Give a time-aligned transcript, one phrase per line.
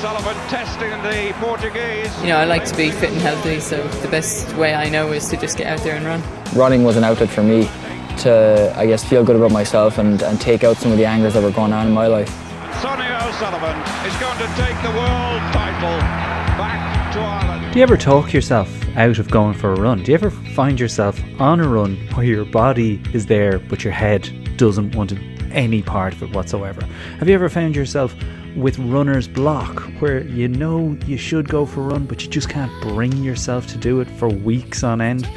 [0.00, 2.22] O'Sullivan testing the Portuguese.
[2.22, 5.12] You know, I like to be fit and healthy, so the best way I know
[5.12, 6.22] is to just get out there and run.
[6.54, 7.64] Running was an outlet for me
[8.20, 11.34] to, I guess, feel good about myself and, and take out some of the angers
[11.34, 12.30] that were going on in my life.
[12.80, 13.76] Sonia O'Sullivan
[14.06, 15.98] is going to take the world title
[16.56, 17.70] back to Ireland.
[17.74, 20.02] Do you ever talk yourself out of going for a run?
[20.02, 23.92] Do you ever find yourself on a run where your body is there but your
[23.92, 25.12] head doesn't want
[25.52, 26.82] any part of it whatsoever?
[27.18, 28.14] Have you ever found yourself
[28.56, 32.48] with runner's block where you know you should go for a run but you just
[32.48, 35.28] can't bring yourself to do it for weeks on end?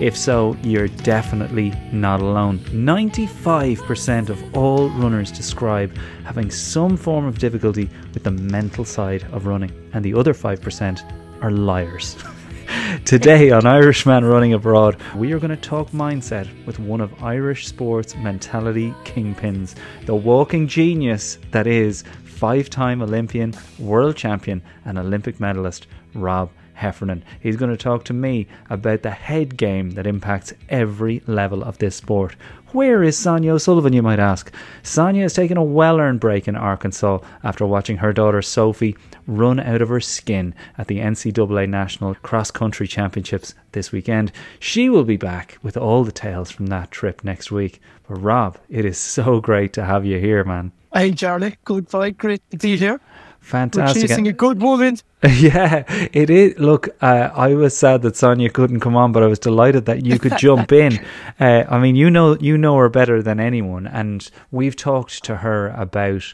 [0.00, 2.58] If so, you're definitely not alone.
[2.70, 9.46] 95% of all runners describe having some form of difficulty with the mental side of
[9.46, 12.16] running, and the other 5% are liars.
[13.04, 17.66] Today on Irishman Running Abroad, we are going to talk mindset with one of Irish
[17.66, 19.74] sports mentality kingpins,
[20.06, 22.02] the walking genius that is
[22.34, 27.24] five time Olympian, world champion, and Olympic medalist Rob Heffernan.
[27.40, 31.78] He's going to talk to me about the head game that impacts every level of
[31.78, 32.34] this sport.
[32.72, 34.52] Where is Sonia O'Sullivan, you might ask?
[34.82, 38.96] Sonia has taken a well earned break in Arkansas after watching her daughter Sophie
[39.28, 44.32] run out of her skin at the NCAA National Cross Country Championships this weekend.
[44.58, 47.80] She will be back with all the tales from that trip next week.
[48.08, 50.72] But Rob, it is so great to have you here, man.
[50.94, 51.56] Hey, Charlie.
[51.64, 52.16] Good fight.
[52.16, 53.00] Great to be here.
[53.40, 54.02] Fantastic.
[54.02, 55.02] We're chasing a good moment.
[55.26, 56.58] Yeah, it is.
[56.58, 60.04] Look, uh, I was sad that Sonia couldn't come on, but I was delighted that
[60.04, 61.00] you could jump in.
[61.40, 65.36] Uh, I mean, you know, you know her better than anyone, and we've talked to
[65.36, 66.32] her about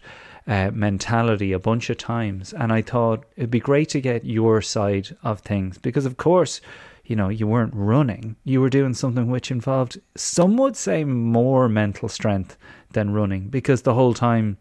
[0.50, 4.60] uh, mentality a bunch of times, and I thought it'd be great to get your
[4.60, 6.60] side of things because, of course,
[7.04, 11.68] you know, you weren't running; you were doing something which involved, some would say, more
[11.68, 12.58] mental strength
[12.90, 14.58] than running, because the whole time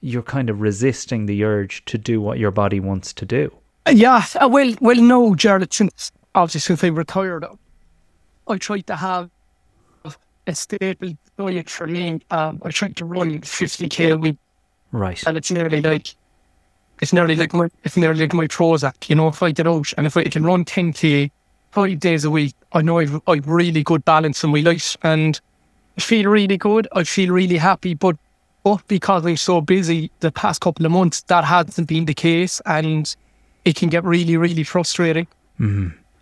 [0.00, 3.52] you're kind of resisting the urge to do what your body wants to do.
[3.90, 5.72] Yeah, uh, well, well, no, Jared.
[5.72, 7.44] Since obviously since I retired,
[8.48, 9.30] I tried to have
[10.48, 12.20] a stable diet for me.
[12.30, 14.36] Um, I tried to run fifty k a week,
[14.92, 15.22] Right.
[15.26, 16.14] and it's nearly like
[17.00, 19.08] it's nearly like my it's nearly like my Prozac.
[19.08, 21.30] You know, if I get out and if I can run ten k
[21.70, 25.40] five days a week, I know I've I've really good balance in my life and
[25.96, 26.88] I feel really good.
[26.92, 28.16] I feel really happy, but
[28.64, 32.60] but because I'm so busy the past couple of months, that hasn't been the case,
[32.66, 33.14] and
[33.64, 35.26] it can get really, really frustrating.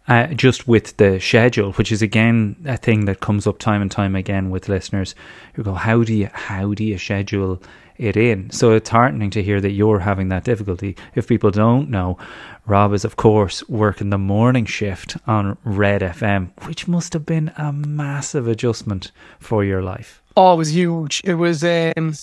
[0.09, 3.91] uh, just with the schedule, which is again a thing that comes up time and
[3.91, 5.15] time again with listeners
[5.55, 7.61] who go, "How do you how do you schedule
[7.99, 10.97] it in?" So it's heartening to hear that you're having that difficulty.
[11.15, 12.19] If people don't know,
[12.67, 17.53] Rob is of course working the morning shift on Red FM, which must have been
[17.57, 20.23] a massive adjustment for your life.
[20.37, 21.23] Oh, it was huge.
[21.25, 22.15] It was um,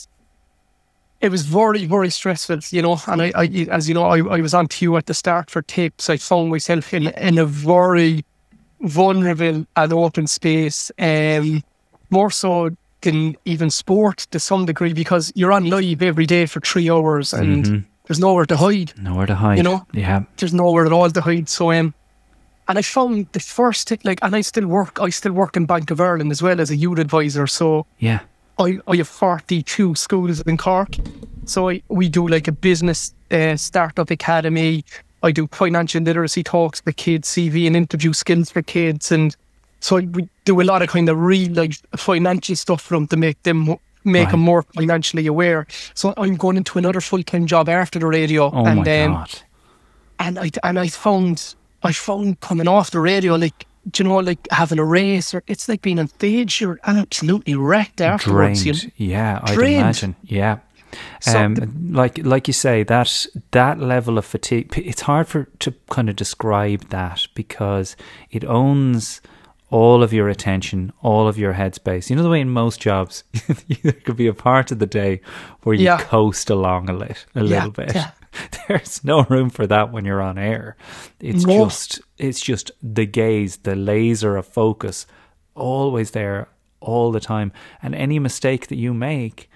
[1.24, 3.00] it was very, very stressful, you know.
[3.08, 5.62] And I, I as you know, I, I was on queue at the start for
[5.62, 6.10] tapes.
[6.10, 8.26] I found myself in in a very
[8.82, 11.64] vulnerable and open space, um,
[12.10, 16.60] more so than even sport to some degree because you're on live every day for
[16.60, 18.94] three hours and there's nowhere to hide.
[18.98, 19.58] Nowhere to hide.
[19.58, 19.86] You know?
[19.94, 21.48] yeah, there's nowhere at all to hide.
[21.48, 21.94] So um,
[22.68, 25.00] and I found the first thing, like, and I still work.
[25.02, 27.48] I still work in Bank of Ireland as well as a youth advisor.
[27.48, 28.20] So yeah,
[28.60, 30.96] I, I have 42 schools in Cork.
[31.46, 34.86] So I, we do like a business uh, startup academy.
[35.24, 39.12] I do financial literacy talks for kids, CV and interview skills for kids.
[39.12, 39.36] And
[39.84, 43.18] so we do a lot of kind of real like financial stuff for them to
[43.18, 43.66] make them
[44.06, 44.32] make Right.
[44.32, 45.66] them more financially aware.
[45.94, 48.50] So I'm going into another full time job after the radio.
[48.52, 49.32] Oh and my um, god.
[50.20, 54.20] and I and I found I found coming off the radio like do you know
[54.20, 58.64] like having a race or it's like being on stage you're absolutely wrecked afterwards.
[58.64, 58.84] drained.
[58.98, 60.16] You Yeah, I'd imagine.
[60.24, 60.58] Yeah.
[61.22, 65.48] So Um, the- like like you say that that level of fatigue it's hard for
[65.60, 67.96] to kind of describe that because
[68.32, 69.22] it owns
[69.74, 72.10] all of your attention all of your headspace.
[72.10, 73.24] You know the way in most jobs
[73.84, 75.22] there could be a part of the day
[75.64, 75.98] where you Yeah.
[75.98, 77.96] coast along a, lit, a Yeah, little bit.
[77.96, 78.12] yeah.
[78.68, 80.76] there's no room for that when you're on air.
[81.20, 81.66] It's No.
[81.66, 85.08] just it's just the gaze the laser of focus
[85.56, 86.48] always there
[86.80, 87.52] all the time.
[87.82, 89.50] And any mistake that you make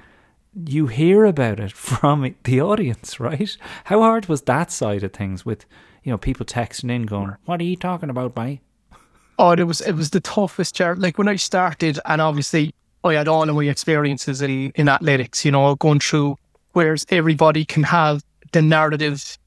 [0.65, 3.56] you hear about it from the audience right?
[3.86, 5.65] How hard was that side of things with
[6.03, 8.62] you know people texting in going what are you talking about mate
[9.39, 11.00] Oh, it was it was the toughest job.
[11.00, 12.74] Like when I started, and obviously
[13.04, 15.45] I had all of my experiences in in athletics.
[15.45, 16.38] You know, going through
[16.74, 19.38] whereas everybody can have the narrative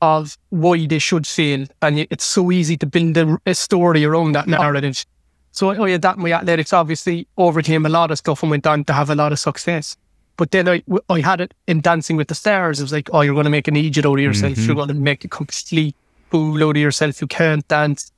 [0.00, 4.32] of why they should fail, and it's so easy to build a, a story around
[4.32, 5.04] that narrative.
[5.52, 6.72] So I, I had that in my athletics.
[6.72, 9.96] Obviously, overcame a lot of stuff and went on to have a lot of success.
[10.36, 12.78] But then I, I had it in Dancing with the Stars.
[12.78, 14.52] It was like, oh, you're going to make an idiot out of yourself.
[14.52, 14.66] Mm-hmm.
[14.66, 15.96] You're going to make a complete
[16.30, 17.20] fool out of yourself.
[17.20, 18.12] You can't dance.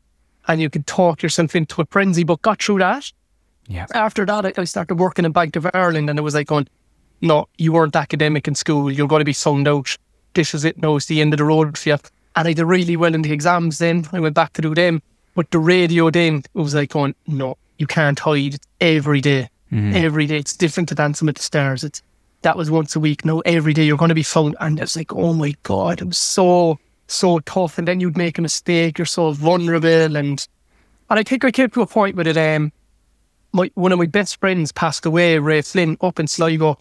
[0.48, 2.24] And you can talk yourself into a frenzy.
[2.24, 3.12] But got through that.
[3.68, 3.86] Yeah.
[3.94, 6.68] After that, I, I started working in Bank of Ireland and it was like going,
[7.20, 8.90] no, you weren't academic in school.
[8.90, 9.96] You're going to be sound out.
[10.34, 10.96] This is it now.
[10.96, 11.98] It's the end of the road for you.
[12.36, 14.08] And I did really well in the exams then.
[14.12, 15.02] I went back to do them.
[15.34, 18.54] But the radio then, it was like going, no, you can't hide.
[18.54, 19.48] It's every day.
[19.70, 19.94] Mm-hmm.
[19.94, 20.38] Every day.
[20.38, 21.84] It's different to Dancing with the Stars.
[21.84, 22.02] It's
[22.42, 23.24] That was once a week.
[23.24, 24.56] No, every day you're going to be found.
[24.58, 26.78] And it's like, oh my God, I'm so,
[27.12, 27.78] so tough.
[27.78, 28.98] And then you'd make a mistake.
[28.98, 30.16] You're so vulnerable.
[30.16, 30.46] And,
[31.08, 32.36] and I think I came to a point with it.
[32.36, 32.72] Um,
[33.52, 36.78] my, one of my best friends passed away, Ray Flynn, up in Sligo.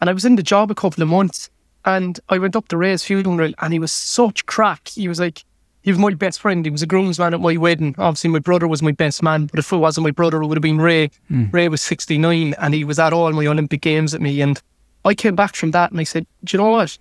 [0.00, 1.48] And I was in the job a couple of months
[1.84, 4.88] and I went up to Ray's funeral and he was such crack.
[4.88, 5.44] He was like,
[5.82, 6.64] he was my best friend.
[6.64, 7.94] He was a groomsman at my wedding.
[7.98, 10.56] Obviously, my brother was my best man, but if it wasn't my brother, it would
[10.56, 11.10] have been Ray.
[11.50, 14.40] Ray was 69 and he was at all my Olympic Games at me.
[14.40, 14.62] And
[15.04, 16.96] I came back from that and I said, Do you know what?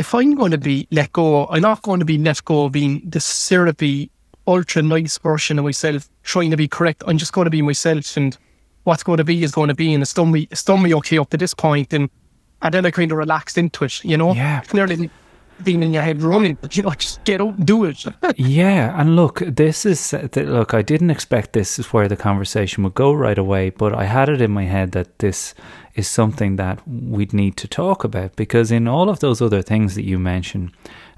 [0.00, 2.72] If I'm going to be let go, I'm not going to be let go of
[2.72, 4.10] being the syrupy,
[4.46, 7.02] ultra nice version of myself, trying to be correct.
[7.06, 8.34] I'm just going to be myself and
[8.84, 9.92] what's going to be is going to be.
[9.92, 11.92] And it's done me, it's done me okay up to this point.
[11.92, 12.08] And,
[12.62, 14.32] and then I kind of relaxed into it, you know?
[14.32, 14.60] Yeah.
[14.60, 15.10] It's nearly
[15.64, 18.02] being in your head running, but you know, just get out and do it.
[18.36, 20.72] Yeah, and look, this is look.
[20.72, 24.30] I didn't expect this is where the conversation would go right away, but I had
[24.30, 25.54] it in my head that this
[25.94, 29.94] is something that we'd need to talk about because in all of those other things
[29.94, 30.72] that you mentioned,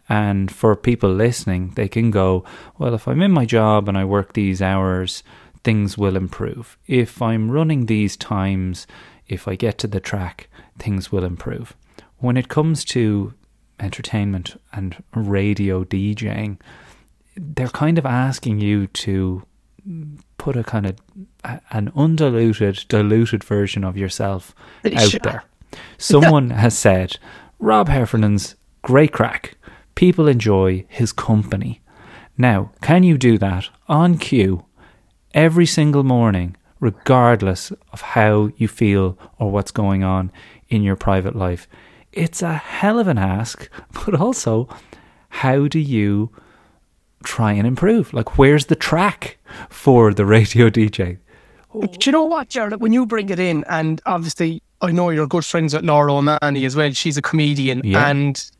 [0.08, 2.44] and for people listening, they can go,
[2.78, 5.22] well, if I'm in my job and I work these hours,
[5.64, 6.76] things will improve.
[6.86, 8.86] If I'm running these times,
[9.28, 10.48] if I get to the track,
[10.78, 11.76] things will improve.
[12.18, 13.34] When it comes to
[13.80, 16.60] entertainment and radio DJing,
[17.36, 19.44] they're kind of asking you to
[20.38, 20.96] put a kind of
[21.44, 24.54] a- an undiluted, diluted version of yourself
[24.84, 25.20] out Sure.
[25.22, 25.44] there.
[25.98, 27.18] Someone has said,
[27.58, 29.56] Rob Heffernan's great crack.
[29.94, 31.80] People enjoy his company.
[32.38, 34.64] Now, can you do that on cue
[35.34, 40.32] every single morning, regardless of how you feel or what's going on
[40.68, 41.68] in your private life?
[42.12, 43.68] It's a hell of an ask,
[44.04, 44.68] but also,
[45.28, 46.30] how do you
[47.24, 48.12] try and improve?
[48.12, 51.18] Like, where's the track for the radio DJ?
[51.80, 52.80] Do you know what, Jared?
[52.80, 56.64] When you bring it in, and obviously, I know you're good friends with Laura O'Mahony
[56.64, 56.92] as well.
[56.92, 58.08] She's a comedian, Yeah.
[58.08, 58.50] and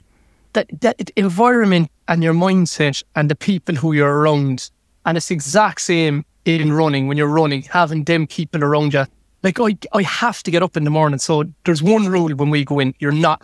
[0.54, 4.70] that that environment and your mindset and the people who you're around,
[5.04, 7.06] and it's the exact same in running.
[7.06, 9.04] When you're running, having them people around you.
[9.42, 11.18] Like I, I have to get up in the morning.
[11.18, 13.42] So there's one rule when we go in: you're not.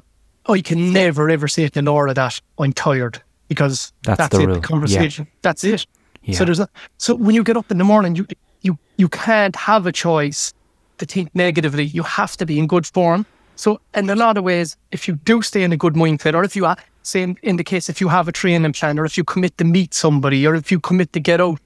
[0.49, 4.47] I can never ever say to Laura that I'm tired because That's that's, the it.
[4.47, 4.55] rule.
[4.55, 5.27] The conversation.
[5.43, 5.87] That's it.
[6.23, 6.39] Yeah.
[6.39, 8.27] So there's a so when you get up in the morning, you
[8.63, 10.53] you you can't have a choice
[10.99, 11.85] to think negatively.
[11.85, 13.27] You have to be in good form.
[13.57, 16.45] So in a lot of ways, if you do stay in a good mindset, or
[16.45, 19.05] if you ha- say in, in the case if you have a training plan, or
[19.05, 21.61] if you commit to meet somebody, or if you commit to get out,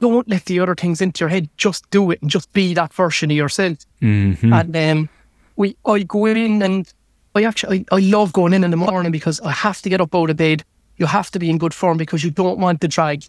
[0.00, 1.48] don't let the other things into your head.
[1.56, 3.78] Just do it and just be that version of yourself.
[4.00, 4.52] Mm-hmm.
[4.52, 5.08] And um,
[5.56, 6.90] we I go in and
[7.34, 10.00] I actually I, I love going in in the morning because I have to get
[10.00, 10.64] up out of bed.
[10.96, 13.24] You have to be in good form because you don't want to drag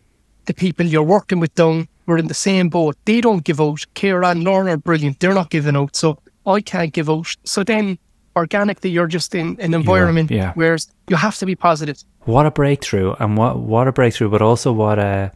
[0.46, 1.88] the people you're working with down.
[2.10, 2.96] We're in the same boat.
[3.06, 3.86] They don't give out.
[3.94, 5.20] Kira and Lauren are brilliant.
[5.20, 5.96] They're not giving out.
[5.96, 7.28] So I can't give out.
[7.44, 7.98] So then
[8.36, 10.54] organically you're just in an environment yeah.
[10.54, 10.78] where
[11.10, 11.98] you have to be positive.
[12.26, 15.32] what a breakthrough and what what a breakthrough but also what a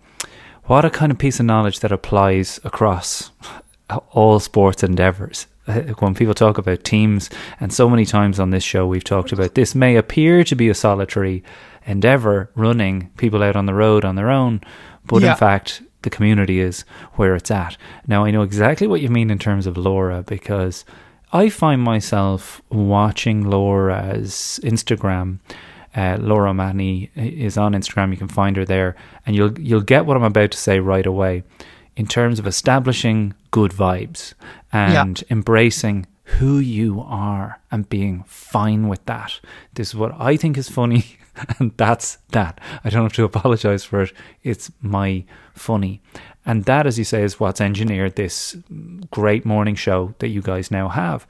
[0.69, 3.31] what a kind of piece of knowledge that applies across
[4.11, 8.63] all sports endeavors Uh, when people talk about teams and so many times on this
[8.63, 11.41] show we've talked about this may appear to be a solitary
[11.85, 14.59] endeavor running people out on the road on their own
[15.05, 15.31] but Yeah.
[15.31, 17.77] in fact the community is where it's at.
[18.07, 20.85] Now i know exactly what you mean in terms of laura because
[21.31, 25.39] i find myself watching laura's instagram.
[25.95, 28.09] Uh, Laura O'Mahony is on Instagram.
[28.09, 28.95] You can find her there,
[29.27, 31.43] and you'll you'll get what I'm about to say right away,
[31.95, 34.33] in terms of establishing good vibes
[34.71, 36.07] and embracing
[36.39, 39.39] who you are and being fine with that.
[39.73, 41.17] This is what I think is funny,
[41.59, 42.59] and that's that.
[42.83, 44.13] I don't have to apologize for it.
[44.43, 46.01] It's my funny.
[46.45, 48.57] And that, as you say, is what's engineered this
[49.11, 51.25] great morning show that you guys now have.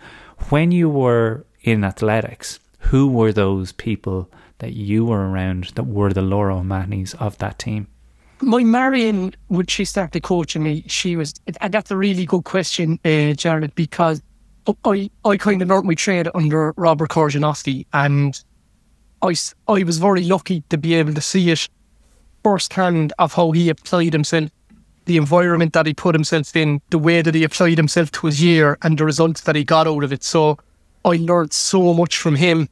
[0.50, 6.12] When you were in athletics, who were those people that you were around that were
[6.14, 7.88] the Laura O'Mahonys of that team?
[8.44, 13.00] my Marion, when she started coaching me, she was, and that's a really good question,
[13.06, 14.22] uh, Jared, because
[14.86, 18.42] I, I kind of learned my trade under Robert Korzeniowski, and
[19.22, 19.36] I,
[19.68, 21.68] I was very lucky to be able to see it
[22.44, 24.50] firsthand of how he applied himself,
[25.06, 28.42] the environment that he put himself in, the way that he applied himself to his
[28.42, 30.24] year, and the results that he got out of it.
[30.24, 30.58] So
[31.06, 32.70] I learned so much from him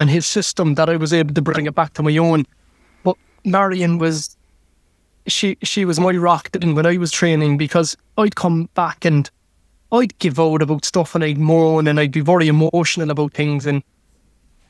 [0.00, 2.44] and his system that I was able to bring it back to my own.
[3.02, 4.36] But Marion was
[5.26, 9.30] she she was my rock then when I was training because I'd come back and
[9.94, 13.66] I'd give out about stuff and I'd moan and I'd be very emotional about things
[13.66, 13.82] and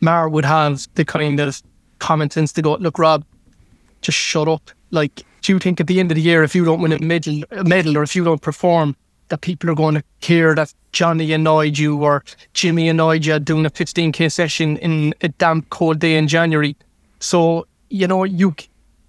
[0.01, 1.63] Mar would have the kind of
[1.99, 3.25] common sense to go, look, Rob,
[4.03, 4.71] just shut up.
[4.91, 6.99] Like, do you think at the end of the year, if you don't win a
[6.99, 8.97] medal, a medal or if you don't perform,
[9.29, 13.65] that people are going to care that Johnny annoyed you or Jimmy annoyed you doing
[13.65, 16.77] a 15k session in a damp cold day in January?
[17.21, 18.55] So, you know, you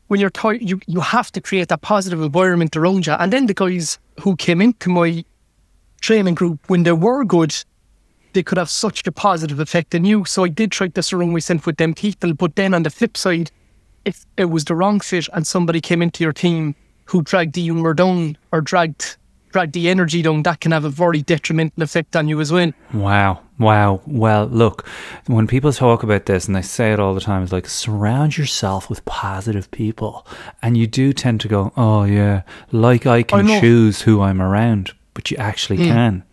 [0.08, 3.14] when you're tired, you, you have to create that positive environment around you.
[3.14, 5.26] And then the guys who came into my
[6.02, 7.56] training group, when they were good,
[8.34, 10.26] they could have such a positive effect on you.
[10.26, 12.34] So I did try to surround myself with them people.
[12.34, 13.52] But then on the flip side,
[14.04, 16.76] if it was the wrong fit and somebody came into your team
[17.06, 19.18] who dragged the humour down or dragged
[19.56, 22.74] dragged the energy down, that can have a very detrimental effect on you as well.
[22.94, 23.40] Wow.
[23.58, 24.02] Wow.
[24.06, 24.86] Well, look,
[25.28, 28.38] when people talk about this and they say it all the time, it's like surround
[28.38, 30.28] yourself with positive people.
[30.62, 32.42] And you do tend to go, oh, yeah,
[32.74, 35.88] like I can I choose who I'm around, but you actually Mm.
[35.88, 36.24] can.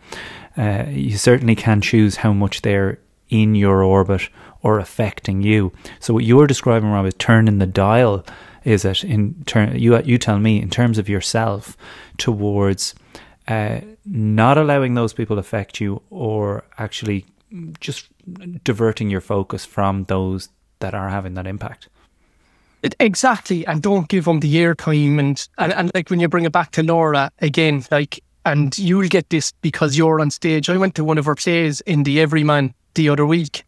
[0.59, 2.99] Uh, you certainly can choose how much they're
[3.31, 4.29] in your orbit
[4.61, 5.73] or affecting you.
[5.99, 8.23] So what you're describing, Rob, is turning the dial.
[8.65, 9.79] Is it in turn?
[9.79, 11.77] You you tell me in terms of yourself
[12.19, 12.95] towards
[13.49, 17.25] uh, not allowing those people affect you, or actually
[17.81, 18.09] just
[18.65, 20.49] diverting your focus from those
[20.79, 21.89] that are having that impact.
[22.83, 25.19] It, exactly, and don't give them the airtime.
[25.19, 29.09] And, and and like when you bring it back to Laura again, like, and you'll
[29.09, 30.69] get this because you're on stage.
[30.69, 33.65] I went to one of her plays in the Everyman the other week,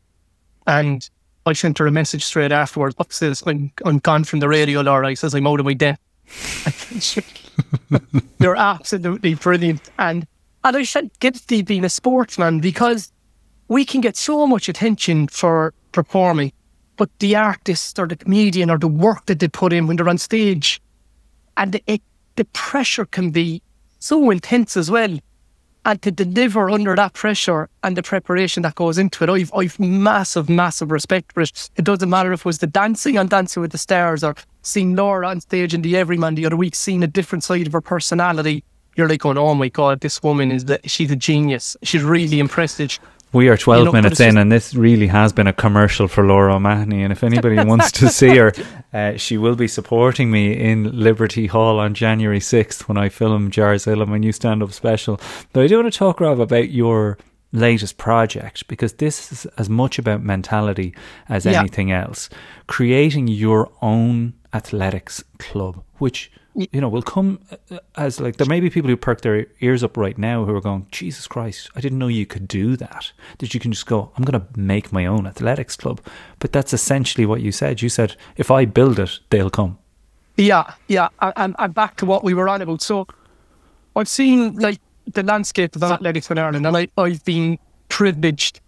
[0.67, 1.09] and
[1.47, 2.97] I sent her a message straight afterwards.
[2.99, 5.09] What says I'm I'm gone from the radio, Laura.
[5.09, 6.01] I says I'm out of my depth.
[8.39, 10.27] They're absolutely brilliant, and
[10.65, 13.13] and I said guilty being a sportsman because
[13.69, 16.53] we can get so much attention for performing,
[16.97, 20.09] but the artist or the comedian or the work that they put in when they're
[20.09, 20.81] on stage,
[21.57, 22.03] and the, it,
[22.37, 23.63] the pressure can be
[24.05, 25.19] so intense as well.
[25.87, 29.79] And to deliver under that pressure and the preparation that goes into it, I've, I've
[29.79, 31.71] massive, massive respect for it.
[31.77, 34.95] It doesn't matter if it was the dancing on Dancing with the Stars or seeing
[34.97, 37.83] Laura on stage in the Everyman the other week, seeing a different side of her
[37.83, 38.65] personality.
[38.97, 41.77] You're like going, oh my God, this woman is the, she's a genius.
[41.83, 42.99] She's really impressive.
[43.35, 46.25] We are 12 You know, minutes in, and this really has been a commercial for
[46.25, 47.03] Laura O'Mahony.
[47.03, 48.53] And if anybody wants to see her,
[48.93, 53.51] uh, she will be supporting me in Liberty Hall on January 6th when I film
[53.51, 55.21] Jars Hill, my new stand up special.
[55.53, 57.19] But I do want to talk, Rob, about your
[57.53, 60.95] latest project because this is as much about mentality
[61.29, 61.59] as Yeah.
[61.59, 62.31] anything else.
[62.69, 68.61] Creating your own athletics club, which you know will come uh, as like there may
[68.61, 71.81] be people who perk their ears up right now who are going, Jesus Christ, I
[71.81, 73.13] didn't know you could do that.
[73.39, 76.01] That you can just go, I'm going to make my own athletics club.
[76.39, 77.83] But that's essentially what you said.
[77.83, 79.79] You said if I build it, they'll come.
[80.37, 82.83] Yeah, yeah, and and back to what we were on about.
[82.83, 83.07] So,
[83.95, 87.59] I've seen like the landscape of athletics in Ireland, and I I've been
[87.89, 88.61] privileged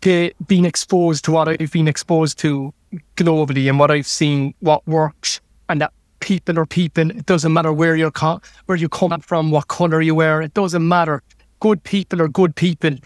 [0.00, 2.72] to being exposed to what I've been exposed to
[3.16, 7.10] globally, and what I've seen, what works, and that people are people.
[7.10, 10.40] It doesn't matter where you're co- where you come from, what color you wear.
[10.42, 11.22] It doesn't matter.
[11.60, 12.96] Good people are good people,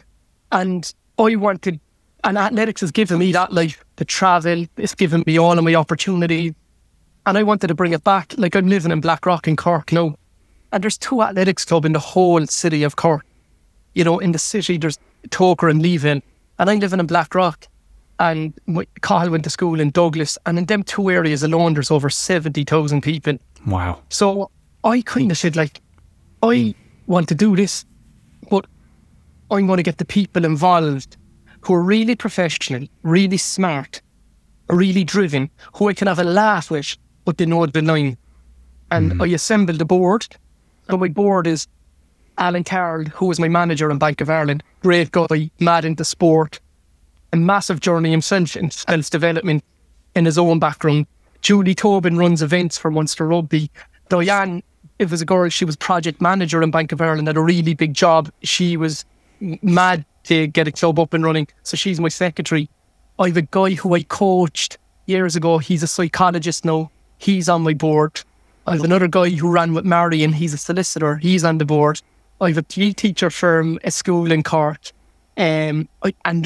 [0.52, 1.80] and I wanted.
[2.22, 4.64] And athletics has given me that life to travel.
[4.78, 6.54] It's given me all of my opportunities
[7.26, 8.34] and I wanted to bring it back.
[8.36, 10.16] Like I'm living in Blackrock in Cork now,
[10.72, 13.24] and there's two athletics club in the whole city of Cork.
[13.94, 16.22] You know, in the city there's Togher and Leavin,
[16.58, 17.66] and I'm living in Blackrock,
[18.18, 21.90] and my, Kyle went to school in Douglas, and in them two areas alone there's
[21.90, 23.38] over seventy thousand people.
[23.66, 24.00] Wow.
[24.08, 24.50] So
[24.84, 25.80] I kind of said like,
[26.42, 26.74] I
[27.06, 27.84] want to do this,
[28.50, 28.66] but
[29.50, 31.16] I'm going to get the people involved
[31.62, 34.02] who are really professional, really smart,
[34.68, 38.18] really driven, who I can have a laugh with, but they know the line.
[38.90, 39.24] And mm.
[39.24, 40.26] I assembled the board.
[40.90, 41.66] So my board is
[42.36, 46.60] Alan Carroll, who was my manager in Bank of Ireland, great guy, mad into sport,
[47.34, 49.64] a massive journey himself in self development
[50.14, 51.06] in his own background.
[51.42, 53.70] Julie Tobin runs events for Munster Rugby.
[54.08, 54.62] Diane,
[55.00, 57.74] it was a girl, she was project manager in Bank of Ireland, had a really
[57.74, 58.30] big job.
[58.42, 59.04] She was
[59.40, 61.48] mad to get a club up and running.
[61.64, 62.70] So she's my secretary.
[63.18, 65.58] I have a guy who I coached years ago.
[65.58, 66.90] He's a psychologist now.
[67.18, 68.22] He's on my board.
[68.66, 70.32] I have another guy who ran with Marion.
[70.32, 71.16] He's a solicitor.
[71.16, 72.00] He's on the board.
[72.40, 74.92] I have a PE teacher from a school in Cork.
[75.36, 75.88] Um,
[76.24, 76.44] and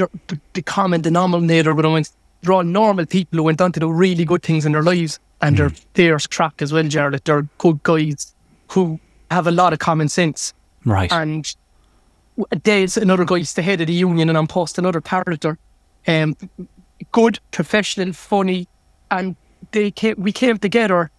[0.54, 2.02] the, common denominator with them,
[2.40, 5.21] they're all normal people who went on to do really good things in their lives.
[5.40, 7.25] And they're there's crack as well, Jared.
[7.25, 8.35] They're good guys
[8.68, 8.99] who
[9.30, 10.54] have a lot of common sense.
[10.85, 11.12] Right.
[11.12, 11.54] And
[12.64, 15.59] there's another guy, guy's the head of the union, and I'm post another character.
[16.07, 16.37] Um,
[17.12, 18.68] good, professional, funny,
[19.11, 19.37] and
[19.73, 21.11] they came, we came together,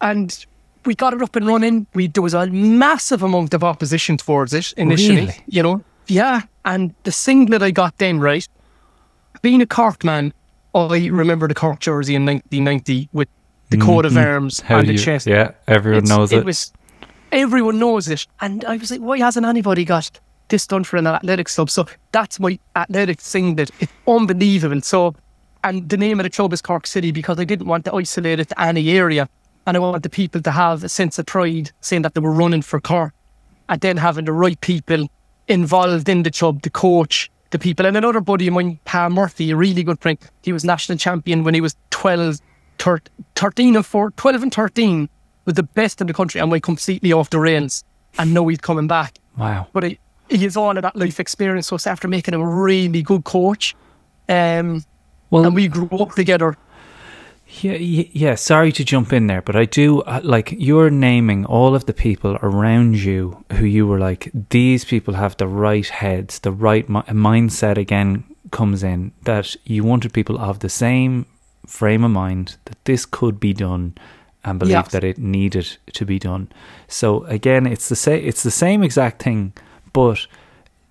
[0.00, 0.46] and
[0.84, 1.86] we got it up and running.
[1.94, 5.20] We there was a massive amount of opposition towards it initially.
[5.20, 5.44] Really?
[5.46, 6.42] You know, yeah.
[6.64, 8.46] And the singlet I got then, right?
[9.42, 10.32] Being a Cork man,
[10.74, 13.28] I remember the Cork jersey in 1990 with
[13.70, 14.66] the coat of arms Mm-hmm.
[14.66, 15.26] How and the you, chest.
[15.26, 16.38] Yeah, everyone It's- knows it.
[16.38, 16.72] It was
[17.32, 21.06] everyone knows it, and I was like, why hasn't anybody got this done for an
[21.06, 21.70] athletics club?
[21.70, 23.70] So that's my athletics singlet.
[23.78, 24.80] It's unbelievable.
[24.82, 25.14] So,
[25.62, 28.40] and the name of the club is Cork City because I didn't want to isolate
[28.40, 29.28] it to any area,
[29.66, 32.32] and I want the people to have a sense of pride, saying that they were
[32.32, 33.14] running for Cork,
[33.68, 35.08] and then having the right people
[35.50, 37.30] involved in the club, the coach.
[37.50, 40.16] The people and another buddy of mine, Pam Murphy, a really good friend.
[40.42, 42.38] He was national champion when he was 12,
[42.78, 43.00] thir-
[43.34, 45.08] 13 and 4, 12 and 13
[45.46, 47.82] was the best in the country and went completely off the rails.
[48.18, 49.18] And now he's coming back.
[49.36, 49.66] wow.
[49.72, 51.66] But he, he has all of that life experience.
[51.66, 53.74] So it's after making him a really good coach.
[54.28, 54.84] Um,
[55.30, 56.56] Well, and we grew up together.
[57.62, 61.74] Yeah, yeah, sorry to jump in there, but I do uh, like you're naming all
[61.74, 66.38] of the people around you who you were like, these people have the right heads,
[66.38, 71.26] the right mi- mindset again comes in that you wanted people of the same
[71.66, 73.94] frame of mind that this could be done
[74.44, 74.82] and believe Yeah.
[74.82, 76.48] that it needed to be done.
[76.88, 79.52] So again, it's the same it's the same exact thing,
[79.92, 80.26] but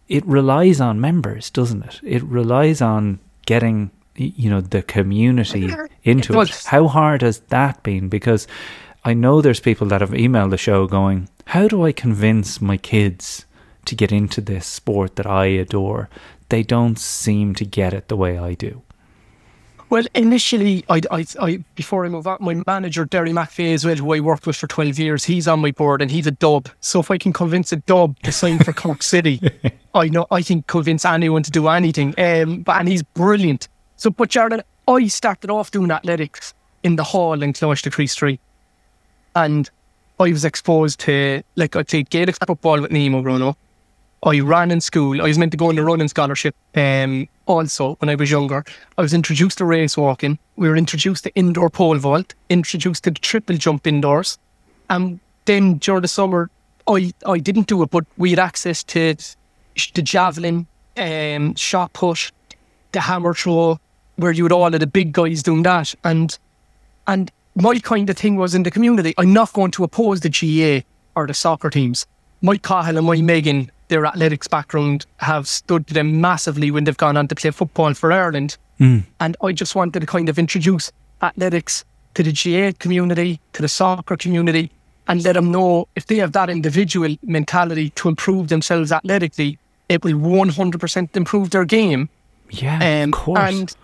[0.10, 2.00] it relies on members, doesn't it?
[2.04, 5.70] It relies on getting you know the community
[6.04, 6.36] into it.
[6.36, 6.66] does.
[6.66, 8.10] How hard has that been?
[8.10, 8.48] Because
[9.04, 12.78] I know there's people that have emailed the show going, "How do I convince my
[12.78, 13.46] kids
[13.86, 16.10] to get into this sport that I adore?"
[16.50, 18.82] They don't seem to get it the way I do.
[19.90, 23.96] Well, initially, I, I, I, before I move on, my manager, Derry McVeigh, as well,
[23.96, 26.70] who I worked with for 12 years, he's on my board and he's a dub.
[26.80, 29.42] So if I can convince a dub to sign for Cork City,
[29.96, 32.14] I know I can convince anyone to do anything.
[32.20, 33.68] Um, but and he's brilliant.
[34.00, 36.54] So, but Jared, I started off doing athletics
[36.84, 38.40] in the hall in the Crease Street.
[39.36, 39.70] And
[40.22, 43.58] I was exposed to, like, I played Gaelic football with Nemo growing up.
[44.24, 45.22] I ran in school.
[45.22, 46.56] I was meant to go on a running scholarship.
[46.76, 48.64] Um, also, when I was younger,
[48.98, 50.40] I was introduced to race walking.
[50.56, 54.38] We were introduced to indoor pole vault, introduced to the triple jump indoors.
[54.90, 56.50] And then during the summer,
[56.88, 59.16] I, I didn't do it, but we had access to
[59.94, 62.32] the javelin, um, shot push,
[62.94, 63.78] the hammer throw,
[64.20, 65.96] where you had all of the big guys doing that.
[66.04, 66.38] And
[67.08, 70.30] and my kind of thing was in the community, I'm not going to oppose the
[70.30, 72.06] GA or the soccer teams.
[72.42, 76.96] Mike Cahill and Mike Megan, their athletics background, have stood to them massively when they've
[76.96, 78.58] gone on to play football for Ireland.
[78.80, 80.90] And I just wanted to kind of introduce
[81.22, 84.72] athletics to the GA community, to the soccer community,
[85.10, 89.58] and let them know if they have that individual mentality to improve themselves athletically,
[89.90, 92.08] it will 100% improve their game.
[92.52, 93.40] Yeah, Um, of course.
[93.54, 93.76] And,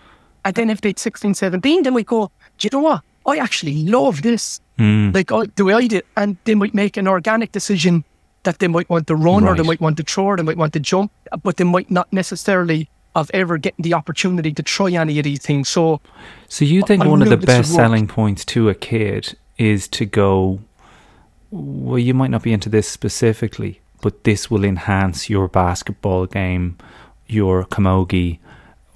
[0.46, 3.02] and then if they'd 16, 17, then we go, do you know what?
[3.26, 4.62] I actually love this.
[4.78, 5.10] Hmm.
[5.12, 6.06] Like I, the way I did.
[6.16, 8.04] And they might make an organic decision
[8.44, 10.58] that they might want to run or they might want to throw or they might
[10.58, 14.92] want to jump, but they might not necessarily have ever getting the opportunity to try
[14.92, 15.68] any of these things.
[15.68, 16.00] So
[16.48, 20.06] So you think I one of the best selling points to a kid is to
[20.06, 20.60] go,
[21.50, 26.78] well, you might not be into this specifically, but this will enhance your basketball game,
[27.26, 28.38] your camogie,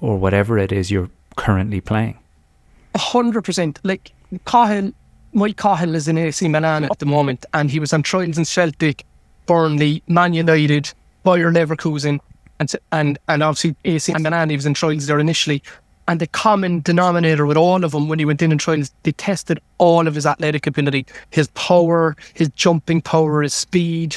[0.00, 2.18] or whatever it is you're currently playing.
[2.94, 3.80] A hundred percent.
[3.82, 4.12] Like
[4.44, 4.92] Cahill,
[5.32, 8.44] Mike Cahill is in AC Milan at the moment, and he was on trials in
[8.44, 9.04] Celtic,
[9.46, 10.92] Burnley, Man United,
[11.24, 12.20] Bayer Leverkusen,
[12.58, 14.50] and and and obviously AC Milan.
[14.50, 15.62] He was in trials there initially,
[16.08, 19.12] and the common denominator with all of them when he went in in trials, they
[19.12, 24.16] tested all of his athletic ability, his power, his jumping power, his speed.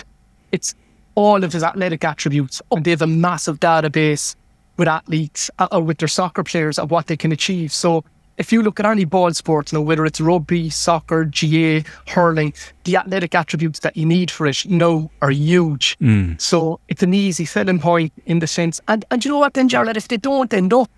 [0.52, 0.76] It's
[1.16, 2.62] all of his athletic attributes.
[2.72, 4.36] And they have a massive database
[4.78, 7.72] with athletes uh, or with their soccer players of what they can achieve.
[7.72, 8.04] So
[8.38, 12.98] if you look at any ball sports now, whether it's rugby, soccer, GA, hurling, the
[12.98, 15.98] athletic attributes that you need for it now are huge.
[16.40, 18.82] So it's an easy selling point in the sense.
[18.88, 20.90] And, and you know what then, Jared, if they don't end up,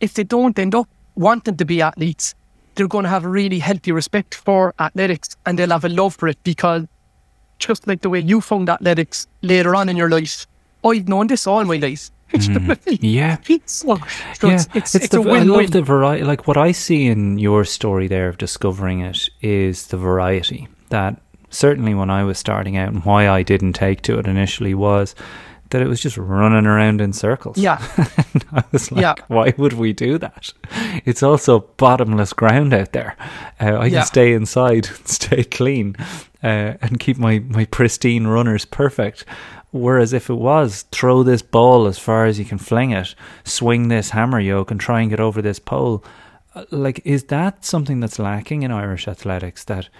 [0.00, 2.34] if they don't end up wanting to be athletes,
[2.74, 6.14] they're going to have a really healthy respect for athletics and they'll have a love
[6.14, 6.86] for it because
[7.58, 10.46] just like the way you found athletics later on in your life,
[10.84, 12.10] I've known this all my life.
[12.32, 13.38] Yeah.
[13.66, 13.96] so,
[14.34, 15.48] so yeah, it's, it's, it's, the, a I win-win.
[15.48, 16.24] love the variety.
[16.24, 21.20] Like what I see in your story there of discovering it is the variety that
[21.50, 25.14] certainly when I was starting out and why I didn't take to it initially was
[25.70, 27.58] that it was just running around in circles.
[27.58, 27.76] Yeah.
[28.34, 29.14] and I was like, Yeah.
[29.28, 30.50] why would we do that?
[31.04, 33.16] It's also bottomless ground out there.
[33.60, 33.98] Uh, I Yeah.
[34.00, 35.94] can stay inside, stay clean,
[36.42, 39.26] uh, and keep my, my pristine runners perfect.
[39.70, 43.88] Whereas if it was throw this ball as far as you can fling it, swing
[43.88, 46.02] this hammer yoke, and try and get over this pole,
[46.54, 49.64] uh, like is that something that's lacking in Irish athletics?
[49.64, 49.90] That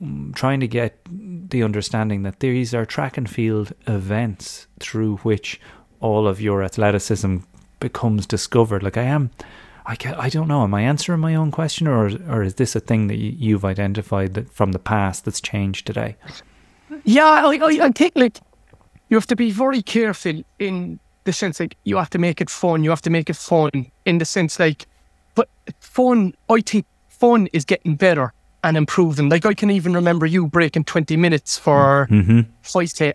[0.00, 5.60] mm, trying to get the understanding that these are track and field events through which
[6.00, 7.38] all of your athleticism
[7.80, 8.84] becomes discovered.
[8.84, 9.30] Like I am,
[9.86, 10.62] I ca I don't know.
[10.62, 13.64] Am I answering my own question, or or is this a thing that you, you've
[13.64, 16.16] identified that from the past that's changed today?
[17.04, 18.38] Yeah, I, I think like
[19.08, 22.50] you have to be very careful in the sense like you have to make it
[22.50, 22.84] fun.
[22.84, 23.70] You have to make it fun
[24.04, 24.86] in the sense like,
[25.34, 25.48] but
[25.80, 26.34] fun.
[26.48, 29.28] I think fun is getting better and improving.
[29.28, 32.40] Like I can even remember you breaking twenty minutes for Mm-hmm.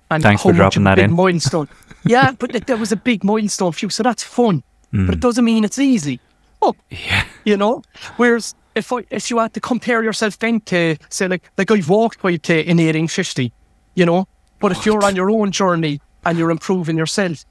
[0.10, 1.12] and Thanks how for much a big in.
[1.14, 1.68] milestone.
[2.06, 4.64] yeah, but that, that was a big milestone for you, so that's fun.
[4.94, 6.20] But it doesn't mean it's easy.
[6.62, 6.98] Oh, Mm.
[7.08, 7.24] Yeah.
[7.46, 7.82] you know.
[8.18, 11.90] Whereas if I if you had to compare yourself then to say like like I've
[11.90, 13.52] walked K in eighteen fifty,
[13.96, 14.28] you know.
[14.62, 17.46] But if you're on your own journey and you're improving yourself,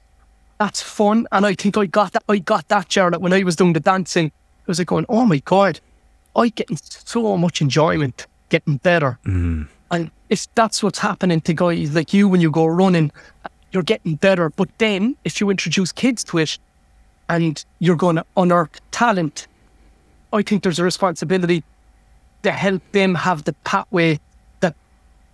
[0.57, 1.27] that's fun.
[1.31, 3.79] And I think I got that I got that Charlotte, when I was doing the
[3.79, 4.27] dancing.
[4.27, 5.79] I was like going, Oh my god,
[6.35, 9.19] I getting so much enjoyment, getting better.
[9.25, 9.67] Mm.
[9.91, 13.11] And if that's what's happening to guys like you when you go running,
[13.71, 14.49] you're getting better.
[14.49, 16.57] But then if you introduce kids to it
[17.27, 19.47] and you're going to unearth talent,
[20.31, 21.63] I think there's a responsibility
[22.43, 24.19] to help them have the pathway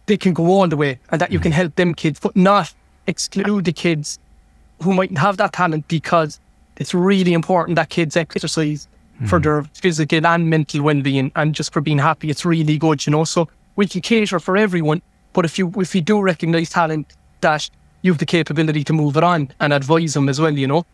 [0.08, 1.56] they can go all the way and that you can mm.
[1.56, 2.74] help them kids, but not
[3.06, 4.20] exclude the kids
[4.82, 6.40] who mightn't have that talent because
[6.78, 8.88] it's really important that kids exercise
[9.26, 9.44] for mm.
[9.44, 12.30] their physical and mental well-being and just for being happy.
[12.30, 13.24] It's really good, you know.
[13.24, 15.02] So we can cater for everyone,
[15.34, 17.70] but if you if you do recognise talent, that
[18.02, 20.86] you have the capability to move it on and advise them as well, you know.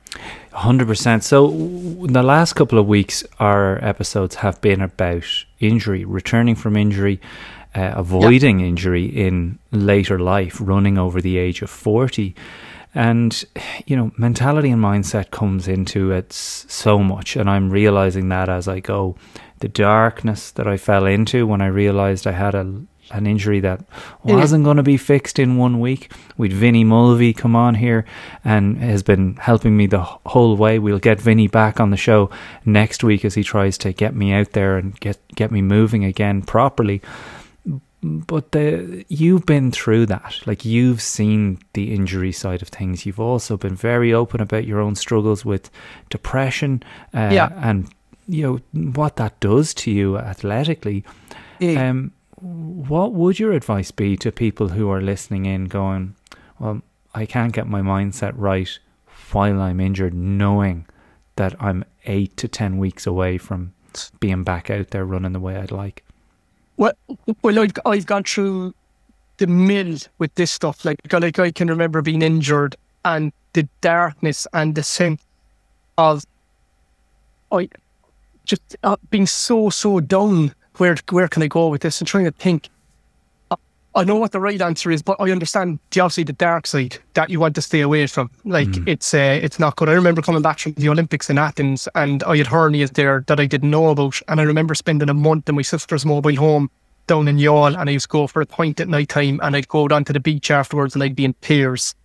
[0.54, 1.24] Hundred percent.
[1.24, 5.26] So, w- the last couple of weeks, our episodes have been about
[5.60, 7.20] injury, returning from injury,
[7.76, 12.36] uh, avoiding injury in later life, running over the age of forty,
[12.94, 13.44] and
[13.86, 18.68] you know, mentality and mindset comes into it so much, and I'm realizing that as
[18.68, 19.16] I go.
[19.60, 23.82] The darkness that I fell into when I realized I had a an injury that
[24.24, 26.12] wasn't going to be fixed in one week.
[26.38, 28.06] We'd Vinny Mulvey come on here
[28.44, 30.80] and has been helping me the whole way.
[30.80, 32.30] We'll get Vinny back on the show
[32.66, 36.04] next week as he tries to get me out there and get get me moving
[36.06, 37.02] again properly.
[38.04, 40.42] But the you've been through that.
[40.46, 43.06] Like you've seen the injury side of things.
[43.06, 45.70] You've also been very open about your own struggles with
[46.10, 47.52] depression uh, Yeah.
[47.56, 47.88] and
[48.28, 51.04] you know what that does to you athletically.
[51.60, 51.90] Yeah.
[51.90, 52.12] Um,
[52.42, 56.16] what would your advice be to people who are listening in going,
[56.60, 56.82] well,
[57.16, 58.68] I can't get my mindset right
[59.32, 60.86] while I'm injured, knowing
[61.38, 63.74] that I'm eight to 10 weeks away from
[64.20, 66.04] being back out there running the way I'd like?
[66.78, 66.94] Well,
[67.42, 68.74] well, I've, I've gone through
[69.38, 70.86] the mill with this stuff.
[70.86, 75.22] Like, like I can remember being injured and the darkness and the sense
[75.98, 76.26] of
[77.52, 77.70] I
[78.46, 80.54] just uh, being so so down.
[80.78, 82.02] Where where can I go with this?
[82.02, 82.70] And trying to think.
[83.96, 86.98] I- know what the right answer is, but I understand the obviously the dark side
[87.14, 88.30] that you want to stay away from.
[88.44, 89.90] Like it's uh, it's not good.
[89.90, 93.40] I remember coming back from the Olympics in Athens, and I had hernias there that
[93.40, 94.20] I didn't know about.
[94.28, 96.70] And I remember spending a month in my sister's mobile home
[97.08, 99.56] down in Youghal, and I used to go for a pint at night time, and
[99.56, 101.96] I'd go down to the beach afterwards, and I'd be in tears,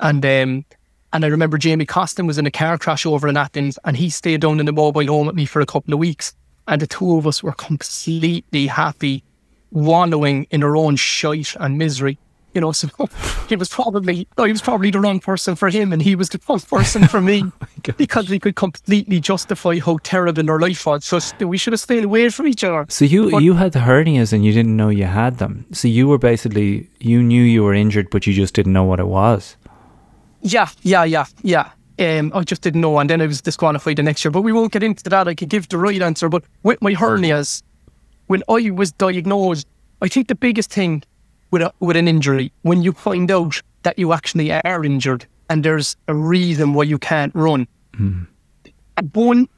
[0.00, 0.64] and um,
[1.12, 4.10] and I remember Jamie Costin was in a car crash over in Athens, and he
[4.10, 6.34] stayed down in the mobile home with me for a couple of weeks,
[6.68, 9.22] and the two of us were completely happy,
[9.72, 12.18] wallowing in our own shite and misery.
[12.54, 12.88] You know, so
[13.50, 16.40] he was probably I was probably the wrong person for him, and he was the
[16.48, 17.44] wrong person for me
[17.98, 21.04] because we could completely justify how terrible our life was.
[21.04, 22.86] So we should have stayed away from each other.
[22.88, 25.66] So you But- you had the hernias and you didn't know you had them.
[25.72, 29.00] So you were basically you knew you were injured, but you just didn't know what
[29.00, 29.56] it was.
[30.40, 31.70] Yeah, yeah, yeah, yeah.
[31.98, 34.30] Um, I just didn't know, and then I was disqualified the next year.
[34.30, 35.26] But we won't get into that.
[35.28, 36.28] I could give the right answer.
[36.28, 37.62] But with my hernias,
[38.26, 39.66] when I was diagnosed,
[40.02, 41.02] I think the biggest thing
[41.50, 45.64] with a, with an injury when you find out that you actually are injured and
[45.64, 47.68] there's a reason why you can't run.
[48.96, 49.48] And one,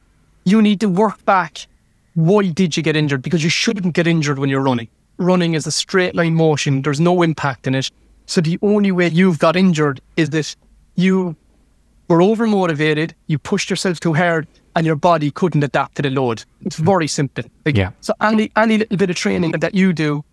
[0.45, 1.67] you need to work back.
[2.13, 3.21] Why did you get injured?
[3.21, 4.87] Because you shouldn't get injured when you're running.
[5.17, 6.81] Running is a straight line motion.
[6.81, 7.91] There's no impact in it.
[8.25, 10.55] So the only way you've got injured is that
[10.95, 11.35] you
[12.07, 14.47] were over motivated, you pushed yourself too hard,
[14.79, 16.45] and your body couldn't adapt to the load.
[16.61, 16.85] It's mm-hmm.
[16.85, 17.43] very simple.
[17.65, 17.91] Like, Yeah.
[17.99, 20.23] So any any little bit of training that you do,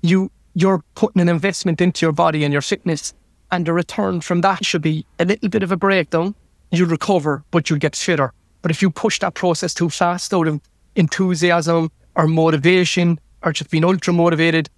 [0.00, 3.12] you you're putting an investment into your body and your fitness,
[3.50, 6.34] and the return from that should be a little bit of a breakdown.
[6.70, 8.32] You recover, but you'll get fitter.
[8.62, 10.60] But if you push that process too fast out of
[10.96, 14.70] enthusiasm or motivation or just being ultra motivated,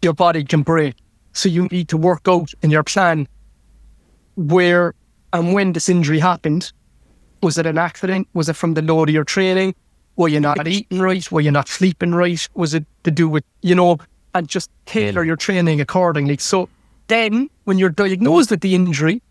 [0.00, 0.94] your body can break.
[1.34, 3.28] So you need to work out in your plan
[4.36, 4.94] where
[5.34, 6.72] and when this injury happened.
[7.46, 8.26] Was it an accident?
[8.34, 9.76] Was it from the load of your training?
[10.16, 11.30] Were you not eating right?
[11.30, 12.48] Were you not sleeping right?
[12.54, 13.98] Was it to do with, you know,
[14.34, 16.38] and just tailor your training accordingly?
[16.38, 16.68] So
[17.06, 19.22] then when you're diagnosed with the injury,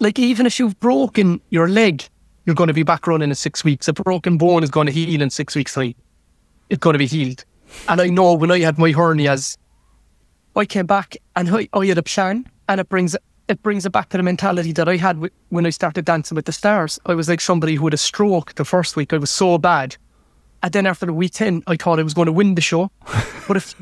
[0.00, 2.06] like even if you've broken your leg,
[2.44, 3.88] you're going to be back running in six weeks.
[3.88, 5.94] A broken bone is going to heal in six weeks' time.
[6.68, 7.42] It's going to be healed.
[7.88, 9.56] And I know when I had my hernias,
[10.54, 13.16] I came back and I, I had a plan, and it brings
[13.50, 16.36] it brings it back to the mentality that I had w- when I started dancing
[16.36, 17.00] with the stars.
[17.04, 19.12] I was like somebody who had a stroke the first week.
[19.12, 19.96] I was so bad,
[20.62, 22.90] and then after the week ten, I thought I was going to win the show.
[23.48, 23.74] but if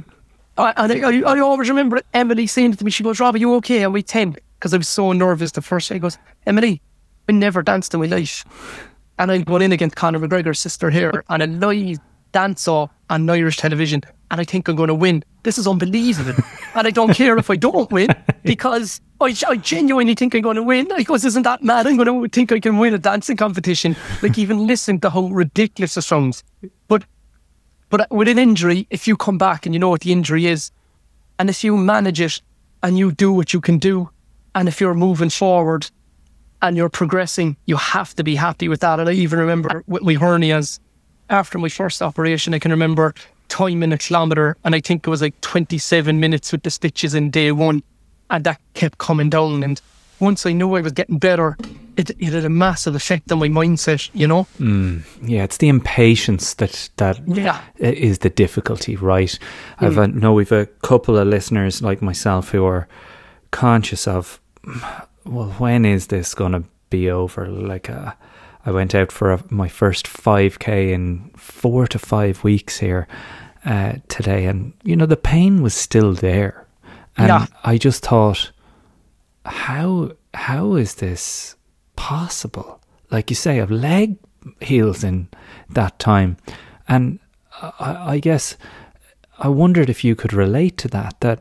[0.57, 3.39] I, and I, I, I always remember Emily saying to me, she goes, "Rob, are
[3.39, 5.97] you okay?" on week ten because I was so nervous the first day.
[5.97, 6.81] She goes, "Emily,
[7.29, 8.45] I never danced in my life,
[9.19, 11.99] and I'm going in against Conor McGregor's sister here on a live
[12.33, 15.25] dance off on Irish television, and I think I'm going to win.
[15.43, 16.43] This is unbelievable,
[16.75, 18.09] and I don't care if I don't win
[18.45, 20.91] because I, I genuinely think I'm going to win.
[20.93, 21.87] I goes, isn't that mad?
[21.87, 23.97] I'm going to think I can win a dancing competition.
[24.23, 26.45] Like even listen to how ridiculous it sounds,
[26.89, 27.05] but
[27.91, 30.71] but with an injury, if you come back and you know what the injury is,
[31.39, 32.43] and if you manage it
[32.83, 34.11] and you do what you can do,
[34.55, 35.91] and if you're moving forward
[36.61, 39.01] and you're progressing, you have to be happy with that.
[39.01, 40.81] And I even remember with my hernias,
[41.31, 43.15] after my first operation, I can remember
[43.49, 47.15] time in a kilometre, and I think it was like 27 minutes with the stitches
[47.15, 47.83] in day one,
[48.31, 49.63] and that kept coming down.
[49.63, 49.81] And
[50.21, 51.57] once I knew I was getting better,
[51.97, 54.47] it, it had a massive effect on my mindset, you know?
[55.23, 57.61] Yeah, it's the impatience that that Yeah.
[57.79, 59.37] is the difficulty, right?
[59.81, 62.87] I've a, know we've a couple of listeners like myself who are
[63.51, 64.41] conscious of,
[65.25, 67.49] well, when is this going to be over?
[67.49, 68.13] Like, uh,
[68.67, 73.07] I went out for a, my first 5k in four to five weeks here
[73.65, 76.67] uh, today, and you know the pain was still there,
[77.17, 77.47] and Yeah.
[77.65, 78.51] I just thought,
[79.45, 81.57] how how is this
[81.97, 82.81] possible?
[83.11, 84.17] Like you say, of leg
[84.61, 85.29] heals in
[85.71, 86.37] that time,
[86.87, 87.19] and
[87.61, 88.57] I, I guess
[89.39, 91.21] I wondered if you could relate to that.
[91.21, 91.41] That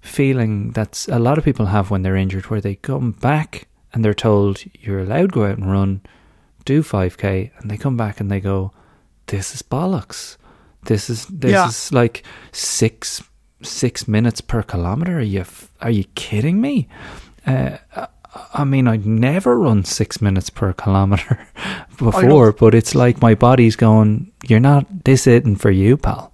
[0.00, 4.04] feeling that a lot of people have when they're injured, where they come back and
[4.04, 6.00] they're told you're allowed to go out and run,
[6.76, 8.70] do five k, and they come back and they go,
[9.26, 10.36] "This is bollocks.
[10.84, 11.68] This is this Yeah.
[11.68, 13.22] is like six
[13.62, 15.18] six minutes per kilometer.
[15.18, 15.44] Are you
[15.80, 16.86] are you kidding me?"
[17.46, 17.78] Uh,
[18.54, 21.38] I mean, I'd never run six minutes per kilometer
[21.98, 24.86] before, but it's like my body's going, "You're not.
[25.04, 26.32] This isn't for you, pal."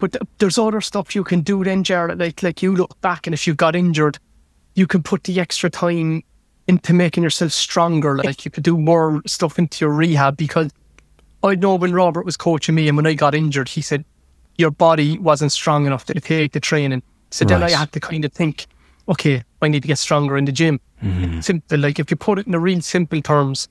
[0.00, 2.18] But th- there's other stuff you can do then, Jared.
[2.20, 4.18] Like, like you look back and if you got injured,
[4.74, 6.22] you can put the extra time
[6.68, 8.16] into making yourself stronger.
[8.18, 10.70] Like you could do more stuff into your rehab because
[11.42, 14.04] I know when Robert was coaching me and when I got injured, he said
[14.56, 17.02] your body wasn't strong enough to take the training.
[17.30, 18.66] So then I had to kind of think,
[19.08, 20.80] okay, I need to get stronger in the gym.
[21.02, 21.40] Mm-hmm.
[21.40, 21.78] Simple.
[21.78, 23.68] Like if you put it in the real simple terms,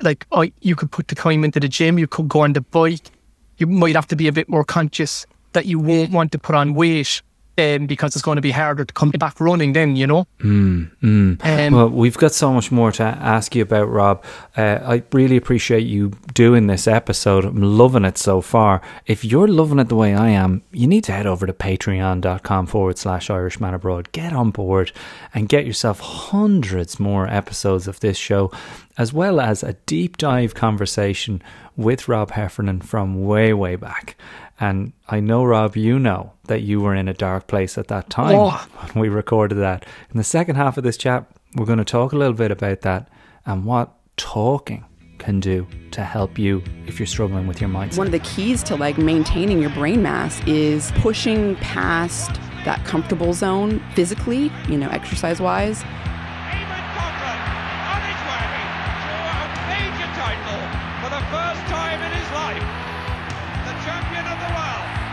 [0.00, 2.60] like I, you could put the time into the gym, you could go on the
[2.60, 3.10] bike,
[3.58, 6.54] you might have to be a bit more conscious that you won't want to put
[6.54, 7.22] on weight
[7.58, 10.26] um, because it's going to be harder to come back running then, you know?
[10.38, 11.66] Mm, mm.
[11.66, 14.24] Um, well, we've got so much more to ask you about, Rob.
[14.56, 17.44] Uh, I really appreciate you doing this episode.
[17.44, 18.80] I'm loving it so far.
[19.06, 22.66] If you're loving it the way I am, you need to head over to patreon.com
[22.66, 24.12] forward slash Irishman Abroad.
[24.12, 24.92] Get on board
[25.34, 28.50] and get yourself hundreds more episodes of this show,
[28.96, 31.42] as well as a deep dive conversation
[31.76, 34.16] with Rob Heffernan from way, way back.
[34.60, 38.10] And I know, Rob, you know that you were in a dark place at that
[38.10, 38.66] time Oh.
[38.92, 39.86] when we recorded that.
[40.12, 41.24] In the second half of this chat,
[41.56, 43.08] we're going to talk a little bit about that
[43.46, 44.84] and what talking
[45.18, 47.98] can do to help you if you're struggling with your mindset.
[47.98, 53.32] One of the keys to like maintaining your brain mass is pushing past that comfortable
[53.32, 55.82] zone physically, you know, exercise wise.